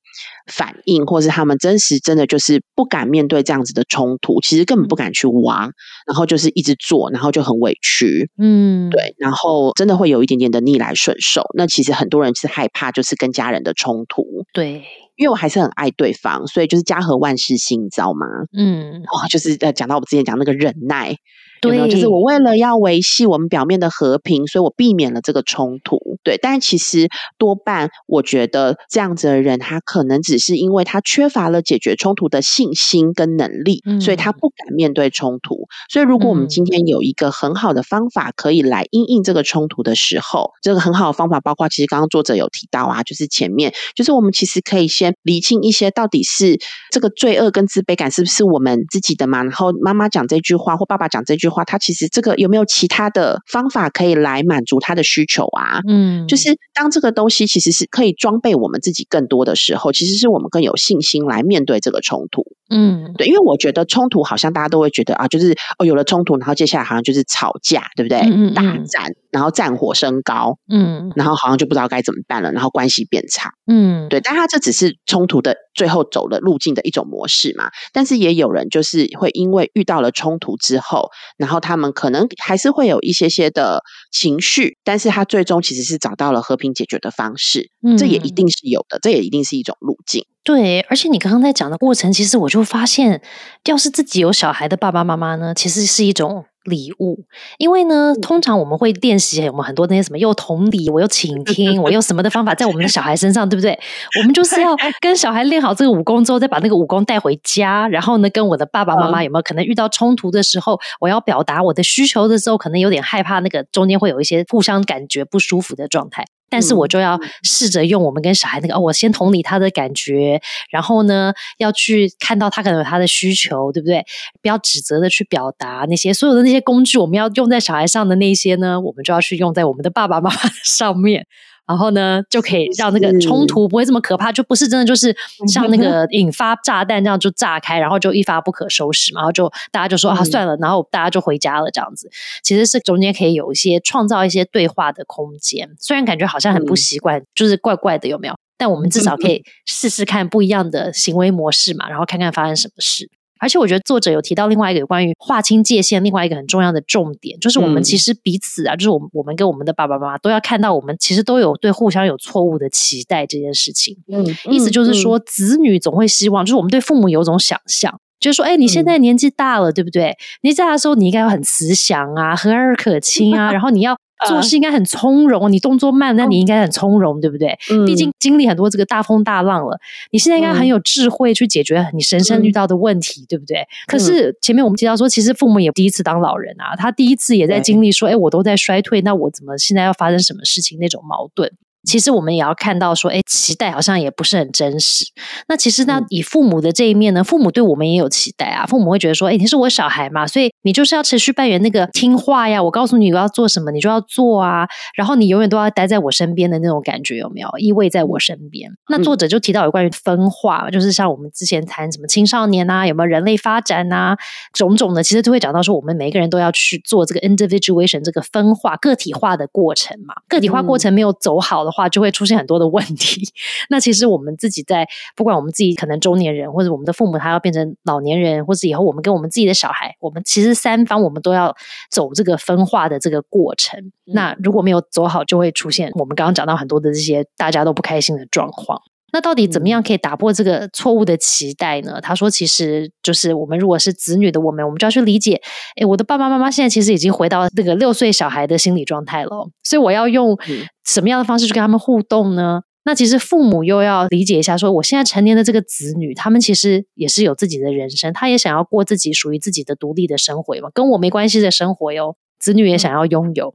[0.46, 5.68] 反应，或是他们真实真的就是不敢面对这样子的冲突，其实根本不敢去挖，
[6.06, 8.30] 然后就是一直做，然后就很委屈。
[8.38, 9.16] 嗯，对。
[9.18, 11.42] 然后真的会有一点点的逆来顺受。
[11.56, 14.24] 那其实很多人是害怕，就是跟家人的冲突。
[14.52, 14.84] 对。
[15.16, 18.26] 因为我还是很爱对方，所以就是家和万事兴，你知道吗？
[18.52, 21.16] 嗯，哦，就是呃，讲到我之前讲那个忍耐。
[21.60, 25.98] 对，就是我为了要维系我们表面的和平，所以我避免了这个冲突。
[26.22, 35.66] 对，但其实多半我觉得这样子的人，他可能只是因为他缺乏了解决冲突的信心跟能力，所以他不敢面对冲突。
[35.88, 46.58] 所以，如果我们今天有一个很好的方法可以来应应这个冲突的时候，这个很好的方法包括，其实刚刚作者有提到啊，就是前面就是我们其实可以先理清一些，到底是
[46.90, 49.42] 这个罪恶跟自卑感是不是我们自己的嘛？
[49.42, 55.80] 然后妈妈讲这句话或爸爸讲这句话，他其实这个有没有其他的方法可以来满足他的需求啊？
[55.88, 62.44] 嗯，就是当这个东西其实是可以装备我们自己更多的时候，其实是我们更有信心来面对这个冲突。
[62.68, 68.18] 嗯，对，因为我觉得冲突好像大家都会觉得啊，就是哦有了冲突，然后接下来好像就是吵架，对不对？
[68.18, 77.70] 嗯大战，然后战火升高，嗯，然后好像就不知道该怎么办了，然后关系变差，嗯，对，但他这只是冲突的最后走了路径的一种模式嘛。
[77.92, 90.24] 但是也有人就是会因为遇到了冲突之后，然后他们可能还是会有一些些的情绪，但是他最终其实是找到了和平解决的方式，嗯这也一定是有的，这也一定是一种路径。
[90.42, 93.20] 对，而且你刚刚在讲的过程，其实我就发现，
[93.64, 97.24] 要是自己有小孩的爸爸妈妈呢，其实是一种礼物。
[97.58, 103.78] 因为呢，通常我们会练习我们很多那些什么又同理，我又倾听，我又什么的方法，在我们的小孩身上，对不对？
[104.20, 107.88] 我们就是要 跟小孩练好这个武功之后，再把那个武功带回家。
[107.88, 116.24] 然后呢，跟我的爸爸妈妈有没有可能遇到冲突的时候，我要表达我的需求的时候，可能有点害怕，那个中间会有一些互相感觉不舒服的状态。
[116.48, 124.04] 但是我就要试着用我们跟小孩那个哦，我先同理他的感觉，然后呢，要去看到他可能有他的需求，对不对？
[124.40, 131.26] 不要指责的去表达那些所有的那些工具，我们要用在小孩上的那些呢，我们就要去用在我们的爸爸妈妈 上面。
[131.66, 135.14] 然后呢，就可以让那个冲突不会这么可怕，就不是真的就是
[135.48, 139.20] 像那个引发炸弹这样就炸开，然后就一发不可收拾嘛。
[139.20, 142.10] 然后就大家就说啊算了，然后大家就回家了这样子。
[142.42, 148.34] 其实是中间可以有一些创造一些对话的空间，虽然感觉好像很不习惯，就是怪怪的有没有？
[148.58, 153.10] 但我们至少可以试试看不一样的行为模式嘛，然后看看发生什么事。
[153.38, 163.96] 而且我觉得作者有提到另外一个有关于划清界限，另外一个很重要的重点，就是我们其实彼此啊，就是我们我们跟我们的爸爸妈妈都要看到，我们其实都有对互相有错误的期待这件事情。
[164.08, 168.00] 嗯，意思就是说，子女总会希望，就是我们对父母有种想象。
[168.18, 170.16] 就是说，哎，你现在年纪大了，对不对？
[170.42, 175.52] 你在的时候，你应该要很慈祥啊，和蔼可亲啊， 然后你要做事应该很从容。
[175.52, 177.56] 你动作慢，那你应该很从容，对不对？
[177.86, 179.78] 毕竟经历很多这个大风大浪了，
[180.10, 183.66] 你现在应该很有智慧去解决你人生遇到的问题，对不对？
[183.86, 190.78] 可是前面我们提到说，其实父母也第一次当老人啊，他第一次也在经历说，哎，我都在衰退，那我怎么现在要发生什么事情？
[190.80, 191.52] 那种矛盾。
[191.86, 195.04] 其实我们也要看到说，哎，期待好像也不是很真实。
[195.48, 198.66] 那其实呢，以父母的这一面呢，父母对我们也有期待啊。
[198.66, 202.60] 父母会觉得说，哎，你是我小孩嘛，所以你就是要持续扮演那个听话呀。
[202.60, 204.66] 我告诉你我要做什么，你就要做啊。
[204.96, 207.48] 然后你永远都要待在我身边的那种感觉有没有？
[207.58, 208.68] 依偎在我身边。
[208.88, 214.16] 那作者就提到有关于分化，就是像我们之前谈什么青少年啊，有没有人类发展啊，
[214.52, 220.14] 种种的，其实都会讲到说，我们每一个人都要去做这个 individuation 这个分化个体化的过程嘛。
[220.28, 221.70] 个体化过程没有走好的。
[221.75, 223.22] 话，就会出现很多的问题。
[223.70, 231.54] 那其实我们自己在不管我们自己可能中年人，或者我们的父母他要变成老年人，或者以后我们跟我们自己的小孩，我们其实三方我们都要
[231.90, 233.92] 走这个分化的这个过程。
[234.04, 238.80] 那如果没有走好，就会出现我们刚刚讲到很多的这些大家都不开心的状况。
[239.12, 242.00] 那到底怎么样可以打破这个错误的期待呢？
[242.02, 245.40] 他说，其实就是我们如果是子女的我们，我们就要去理解，
[245.76, 250.36] 诶，我的爸爸妈妈现在其实已经回到那个六岁小孩的心理状态了，所以我要用
[250.84, 252.62] 什么样的方式去跟他们互动呢？
[252.84, 262.16] 那其实父母又要理解一下，说我现在成年的这个子女，他们其实也是有自己的人生，他也想要过自己属于自己的独立的生活嘛，跟我没关系的生活哟。
[262.38, 263.54] 子女也想要拥有，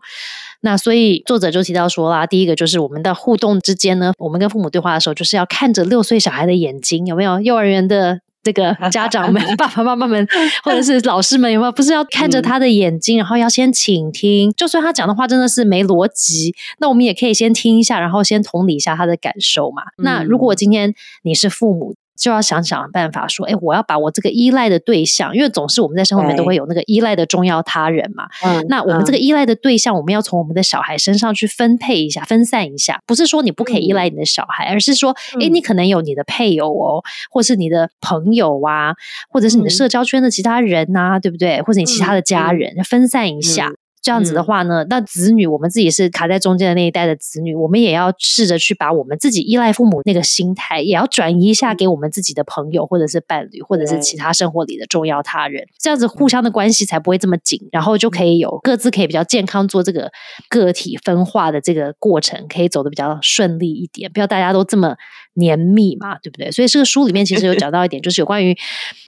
[0.62, 7.39] 那所以作者就提到说啦，第一个就是我们的互动之间呢，我们跟父母对话的时候，就是要看着六岁小孩的眼睛，有没有？
[7.41, 10.28] 幼儿园的这个家长们、 爸爸妈妈们，
[10.63, 11.72] 或者是老师们，有没有？
[11.72, 19.84] 不是要看着他的眼睛，然后要先倾听，就算他讲的话真的是没逻辑，那我们也可以先听一下，然后先同理一下他的感受嘛。
[19.98, 28.27] 那如果今天你是父母，就要想想办法说，哎，我要把我这个依赖的对象，因为总是我们在生活里面都会有那个依赖的重要他人嘛。
[28.45, 33.01] 嗯，那我们这个依赖的对象，我们要从我们的小孩身上去分配一下、分散一下。
[33.07, 38.93] 不是说你不可以依赖你的小孩，而是说，哎，你可能有你的配偶哦，或是你的朋友啊，
[39.31, 41.60] 或者是你的社交圈的其他人呐，对不对？
[41.63, 43.67] 或者你其他的家人，分散一下。
[44.01, 55.63] 这样子的话呢，那子女我们自己是卡在中间的那一代的子女，我们也要试着去把我们自己依赖父母那个心态，也要转移一下给我们自己的朋友，或者是伴侣，或者是其他生活里的重要他人。
[55.79, 60.11] 这样子互相的关系才不会这么紧，然后就可以有各自可以比较健康做这个
[60.49, 64.95] 个体分化的这个过程，可以走得比较顺利一点，不要大家都这么
[65.35, 66.51] 黏密嘛，对不对？
[66.51, 68.57] 所以这个书里面其实有讲到一点，就是有关于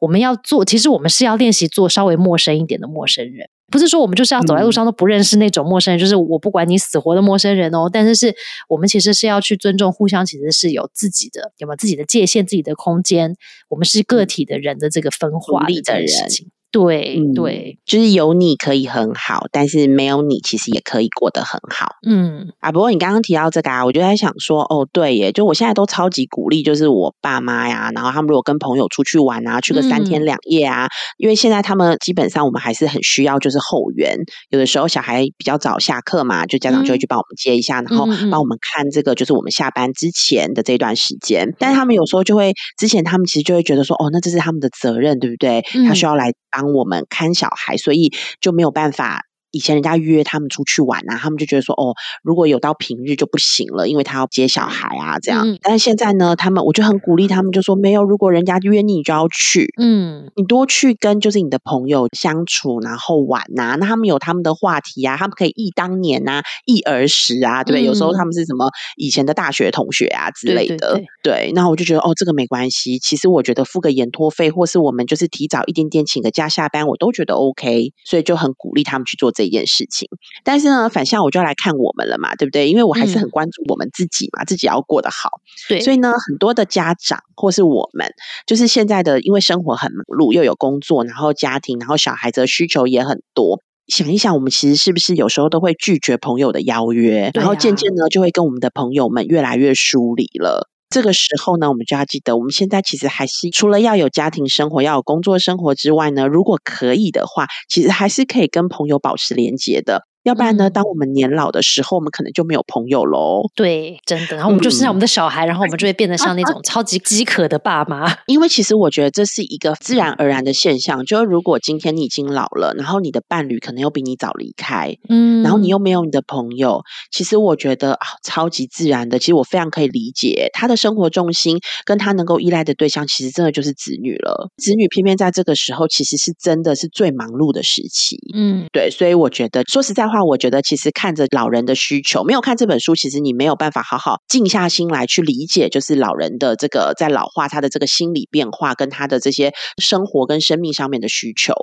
[0.02, 3.50] 我们要做，其实我们是要练习做稍微陌生一点的陌生人。
[3.74, 7.90] 不是说我们就是要走在路上都不认识那种陌生人，就是我不管你死活的陌生人哦。
[7.92, 8.36] 但是是
[8.70, 13.36] 我们其实是要去尊重互相，其实是有自己的有没有自己的界限、自己的空间。
[13.70, 16.84] 我们是个体的人的这个分化的事情。
[16.84, 21.96] 对对，就是有你可以很好，但是没有你其实也可以过得很好。
[22.06, 34.18] 嗯啊，不过你刚刚提到这个啊，我就在想说，哦，对耶，就我现在都超级鼓励，就是我爸妈呀，然后他们如果跟朋友出去玩啊，去个三天两夜啊，因为现在他们基本上我们还是很需要就是后援，
[34.50, 41.54] 有的时候小孩比较早下课嘛，就家长就会去帮我们接一下，然后帮我们看这个就是我们下班之前的这段时间。
[41.60, 45.62] 但是他们有时候就会，之前他们其实就会觉得说，哦，那这是他们的责任，对不对？
[45.88, 46.63] 他需要来帮。
[46.64, 49.26] 帮我们看小孩，所以就没有办法。
[49.54, 55.58] 以前人家约他们出去玩啊，他们就觉得说哦，如果有到平日就不行了，因为他要接小孩啊，这样。
[55.62, 59.72] 但是现在呢，他们我就很鼓励他们，就说没有，如果人家约你，你就要去。
[59.80, 67.86] 嗯，你多去跟就是你的朋友相处，然后玩呐，那他们有他们的话题啊，他们可以忆当年呐，忆儿时啊，对不对？
[67.86, 71.00] 有时候他们是什么以前的大学同学啊之类的。
[71.22, 72.98] 对，那我就觉得哦，这个没关系。
[72.98, 77.92] 其实我觉得付个延托费，或是我们就是提早一点点请个假下班，我都觉得 OK。
[78.04, 79.43] 所以就很鼓励他们去做这。
[79.44, 80.08] 这件事情，
[80.44, 82.70] 但是呢，反向我就要来看我们了嘛，对不对？
[82.70, 85.42] 因为我还是很关注我们自己嘛，自己要过得好。
[85.68, 88.08] 对，所以呢，很多的家长或是我们，
[88.48, 93.60] 就是现在的，因为生活很忙碌，又有工作，然后家庭，然后小孩子的需求也很多。
[93.88, 100.70] 想一想，我们其实是不是有时候都会拒绝朋友的邀约，然后渐渐呢，就会跟我们的朋友们越来越疏离了。
[100.94, 110.06] 这个时候呢，我们就要记得，我们现在其实还是除了要有家庭生活、要有工作生活之外呢，如果可以的话，其实还是可以跟朋友保持连接的。
[110.24, 110.70] 要不然呢？
[110.70, 113.42] 当我们年老的时候，我们可能就没有朋友喽。
[113.56, 114.38] 对，真的。
[114.38, 118.10] 然后我们就是像我们的小孩，然后我们就会变得像那种超级饥渴的爸妈。
[118.28, 121.04] 因为其实我觉得这是一个自然而然的现象。
[121.04, 126.82] 就是如果今天你已经老了，然后你的伴侣可能又比你早离开，嗯，然后你又没有你的朋友，
[127.12, 129.20] 其实我觉得啊，超级自然的。
[129.20, 134.50] 其实我非常可以理解他的生活重心跟他能够依赖的对象，其实真的就是子女了。
[134.56, 138.18] 子女偏偏在这个时候，其实是真的是最忙碌的时期。
[138.34, 138.90] 嗯，对。
[138.90, 140.08] 所以我觉得说实在。
[140.13, 151.54] 话我觉得其实看着老人的需求，没有看这本书，其实你没有办法好好静下心来去理解，就是老人的这个在老化他的这个心理变化，跟他的这些生活跟生命上面的需求。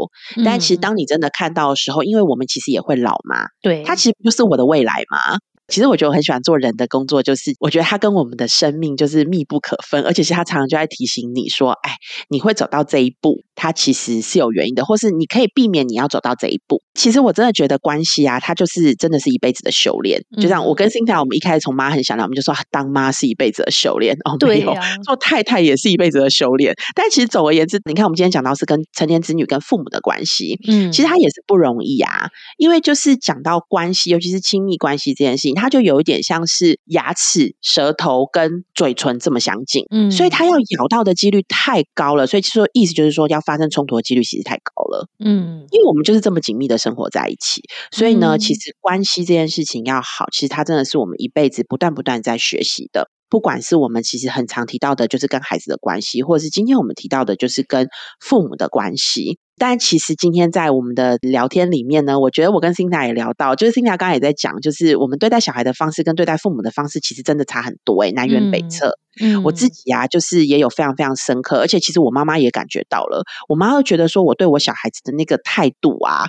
[0.44, 5.38] 但其实当你真的看到的时候，因为我们其实也会老嘛，对，他其实就是我的未来嘛。
[5.70, 11.92] 其实我觉得我很喜欢做人的工作，就是我觉得它跟我们的生命就是密不可分，而且是它常常就在提醒你说：“哎，
[12.28, 20.20] 你会走到这一步，它其实是有原因的，或是你可以避免你要走到这一步。”其实我真的觉得关系啊，它就是真的是一辈子的修炼。
[20.40, 26.74] 就像我跟 c i 我们一开始从妈很想聊，我们就说当妈是一辈子的修炼哦，没有做太太也是一辈子的修炼。
[26.94, 32.28] 但其实总而言之，你看我们今天讲到是跟成年子女跟父母的关系，嗯，其实它也是不容易啊，
[32.58, 35.54] 因为就是讲到关系，尤其是亲密关系这件事情。
[35.60, 42.26] 它就有一点像是牙齿、舌头跟嘴唇这么相近，嗯，所以它要咬到的几率太高了。
[42.26, 53.10] 所以说意思就是说，要发生冲突的几率其实太高了，嗯，因为我们就是这么紧密的生活在一起，所以呢，其实关系这件事情要好，其实它真的是我们一辈子不断不断在学习的。
[53.28, 57.86] 不管是我们其实很常提到的，就是跟孩子的关系，或者是今天我们提到的，就是跟
[58.18, 59.38] 父母的关系。
[59.60, 68.96] 但其实今天在我们的聊天里面呢，我觉得我跟辛达也聊到，就是辛达刚刚也在讲，就是我们对待小孩的方式跟对待父母的方式，其实真的差很多哎，南辕北辙。
[69.20, 76.24] 嗯，我自己啊，就是也有非常非常深刻，而且其实我妈妈也感觉到了，我妈会觉得说我对我小孩子的那个态度啊，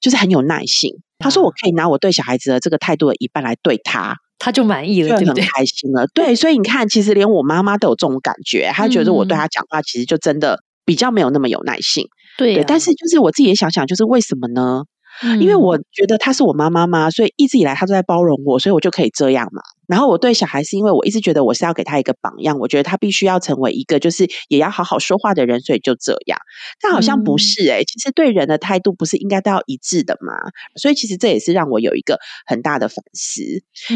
[0.00, 0.92] 就是很有耐性。
[1.18, 4.14] 她说我可以拿我对小孩子的这个态度的一半来对他。
[4.38, 6.06] 他就满意了，就很开心了。
[6.12, 12.06] 对，所以你看，其实连我妈妈都有这种感觉，她觉得我对她讲话其实就真的比较没有那么有耐性。
[12.38, 14.84] 对，但是就是我自己也想想，就是为什么呢？
[15.40, 19.62] 因为我觉得她是我妈妈嘛，所以一直以来她都在包容我，所以我就可以这样嘛。
[19.86, 26.38] 然后我对小孩是因为我一直觉得我是要给他一个榜样，我觉得他必须要成为一个就是也要好好说话的人，所以就这样。
[26.80, 30.34] 但好像不是哎，其实对人的态度不是应该都要一致的嘛？
[30.76, 33.42] 所以其实这也是让我有一个很大的反思。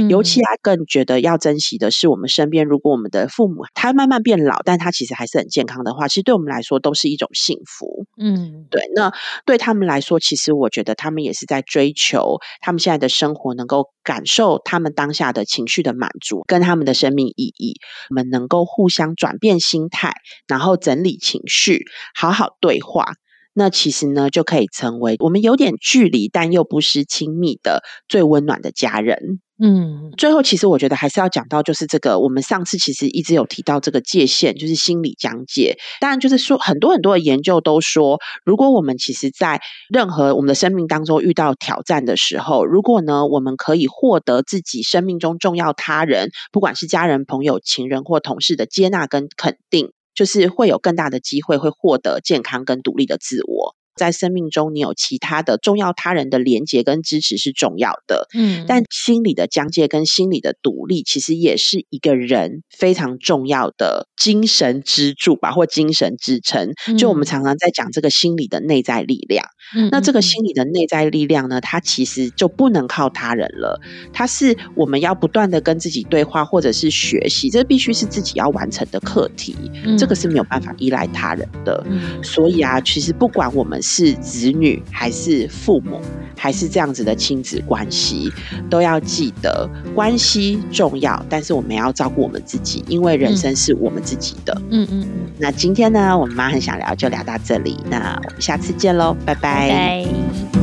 [0.08, 8.06] 尤其他，更觉得要珍惜的是我们身边，如果我们的父母他慢慢变老，但他其实还是很健康的话，其实对我们来说都是一种幸福。
[8.16, 8.82] 嗯，对。
[8.94, 9.12] 那
[9.44, 15.79] 对他们来说，其实我觉得他们也是在追求他们现在的生活能够感受他们当下的情绪。
[15.82, 20.14] 的满足跟他们的生命意义，我们能够互相转变心态，
[20.46, 23.14] 然后整理情绪，好好对话，
[23.54, 29.40] 那其实呢，就可以成为我们有点距离但又不失亲密的最温暖的家人。
[29.62, 35.76] 嗯，最后其实我觉得还是要讲到，就是这个我们上次其实一直有提到这个界限，就是心理疆界。
[36.00, 39.60] 当然，就是说很多很多的研究都说，如果我们其实在
[39.92, 53.76] 任何我们的生命当中遇到挑战的时候，如果呢我们可以获得自己生命中重要他人，不管是家人、朋友、情人或同事的接纳跟肯定，就是会有更大的机会会获得健康跟独立的自我。
[54.00, 66.72] 在生命中，你有其他的重要他人的连接跟支持是重要的，嗯，但心理的疆界跟心理的独立，其实也是一个人非常重要的精神支柱吧，或精神支撑。
[66.96, 69.44] 就我们常常在讲这个心理的内在力量，
[69.90, 73.78] 那这个心理的内在力量呢，它其实就不能靠他人了，
[74.14, 79.54] 它是我们要不断的跟自己对话，或者是学习，这必须是自己要完成的课题，
[79.98, 81.84] 这个是没有办法依赖他人的。
[82.22, 83.78] 所以啊，其实不管我们。
[83.92, 86.00] 是子女还是父母，
[86.36, 88.32] 还是这样子的亲子关系，
[88.70, 94.56] 都要记得关系重要，但是我们要照顾我们自己，因为人生是我们自己的。
[94.70, 95.08] 嗯嗯嗯。
[95.38, 97.80] 那今天呢，我们妈很想聊，就聊到这里。
[97.90, 100.59] 那我们下次见喽，拜拜。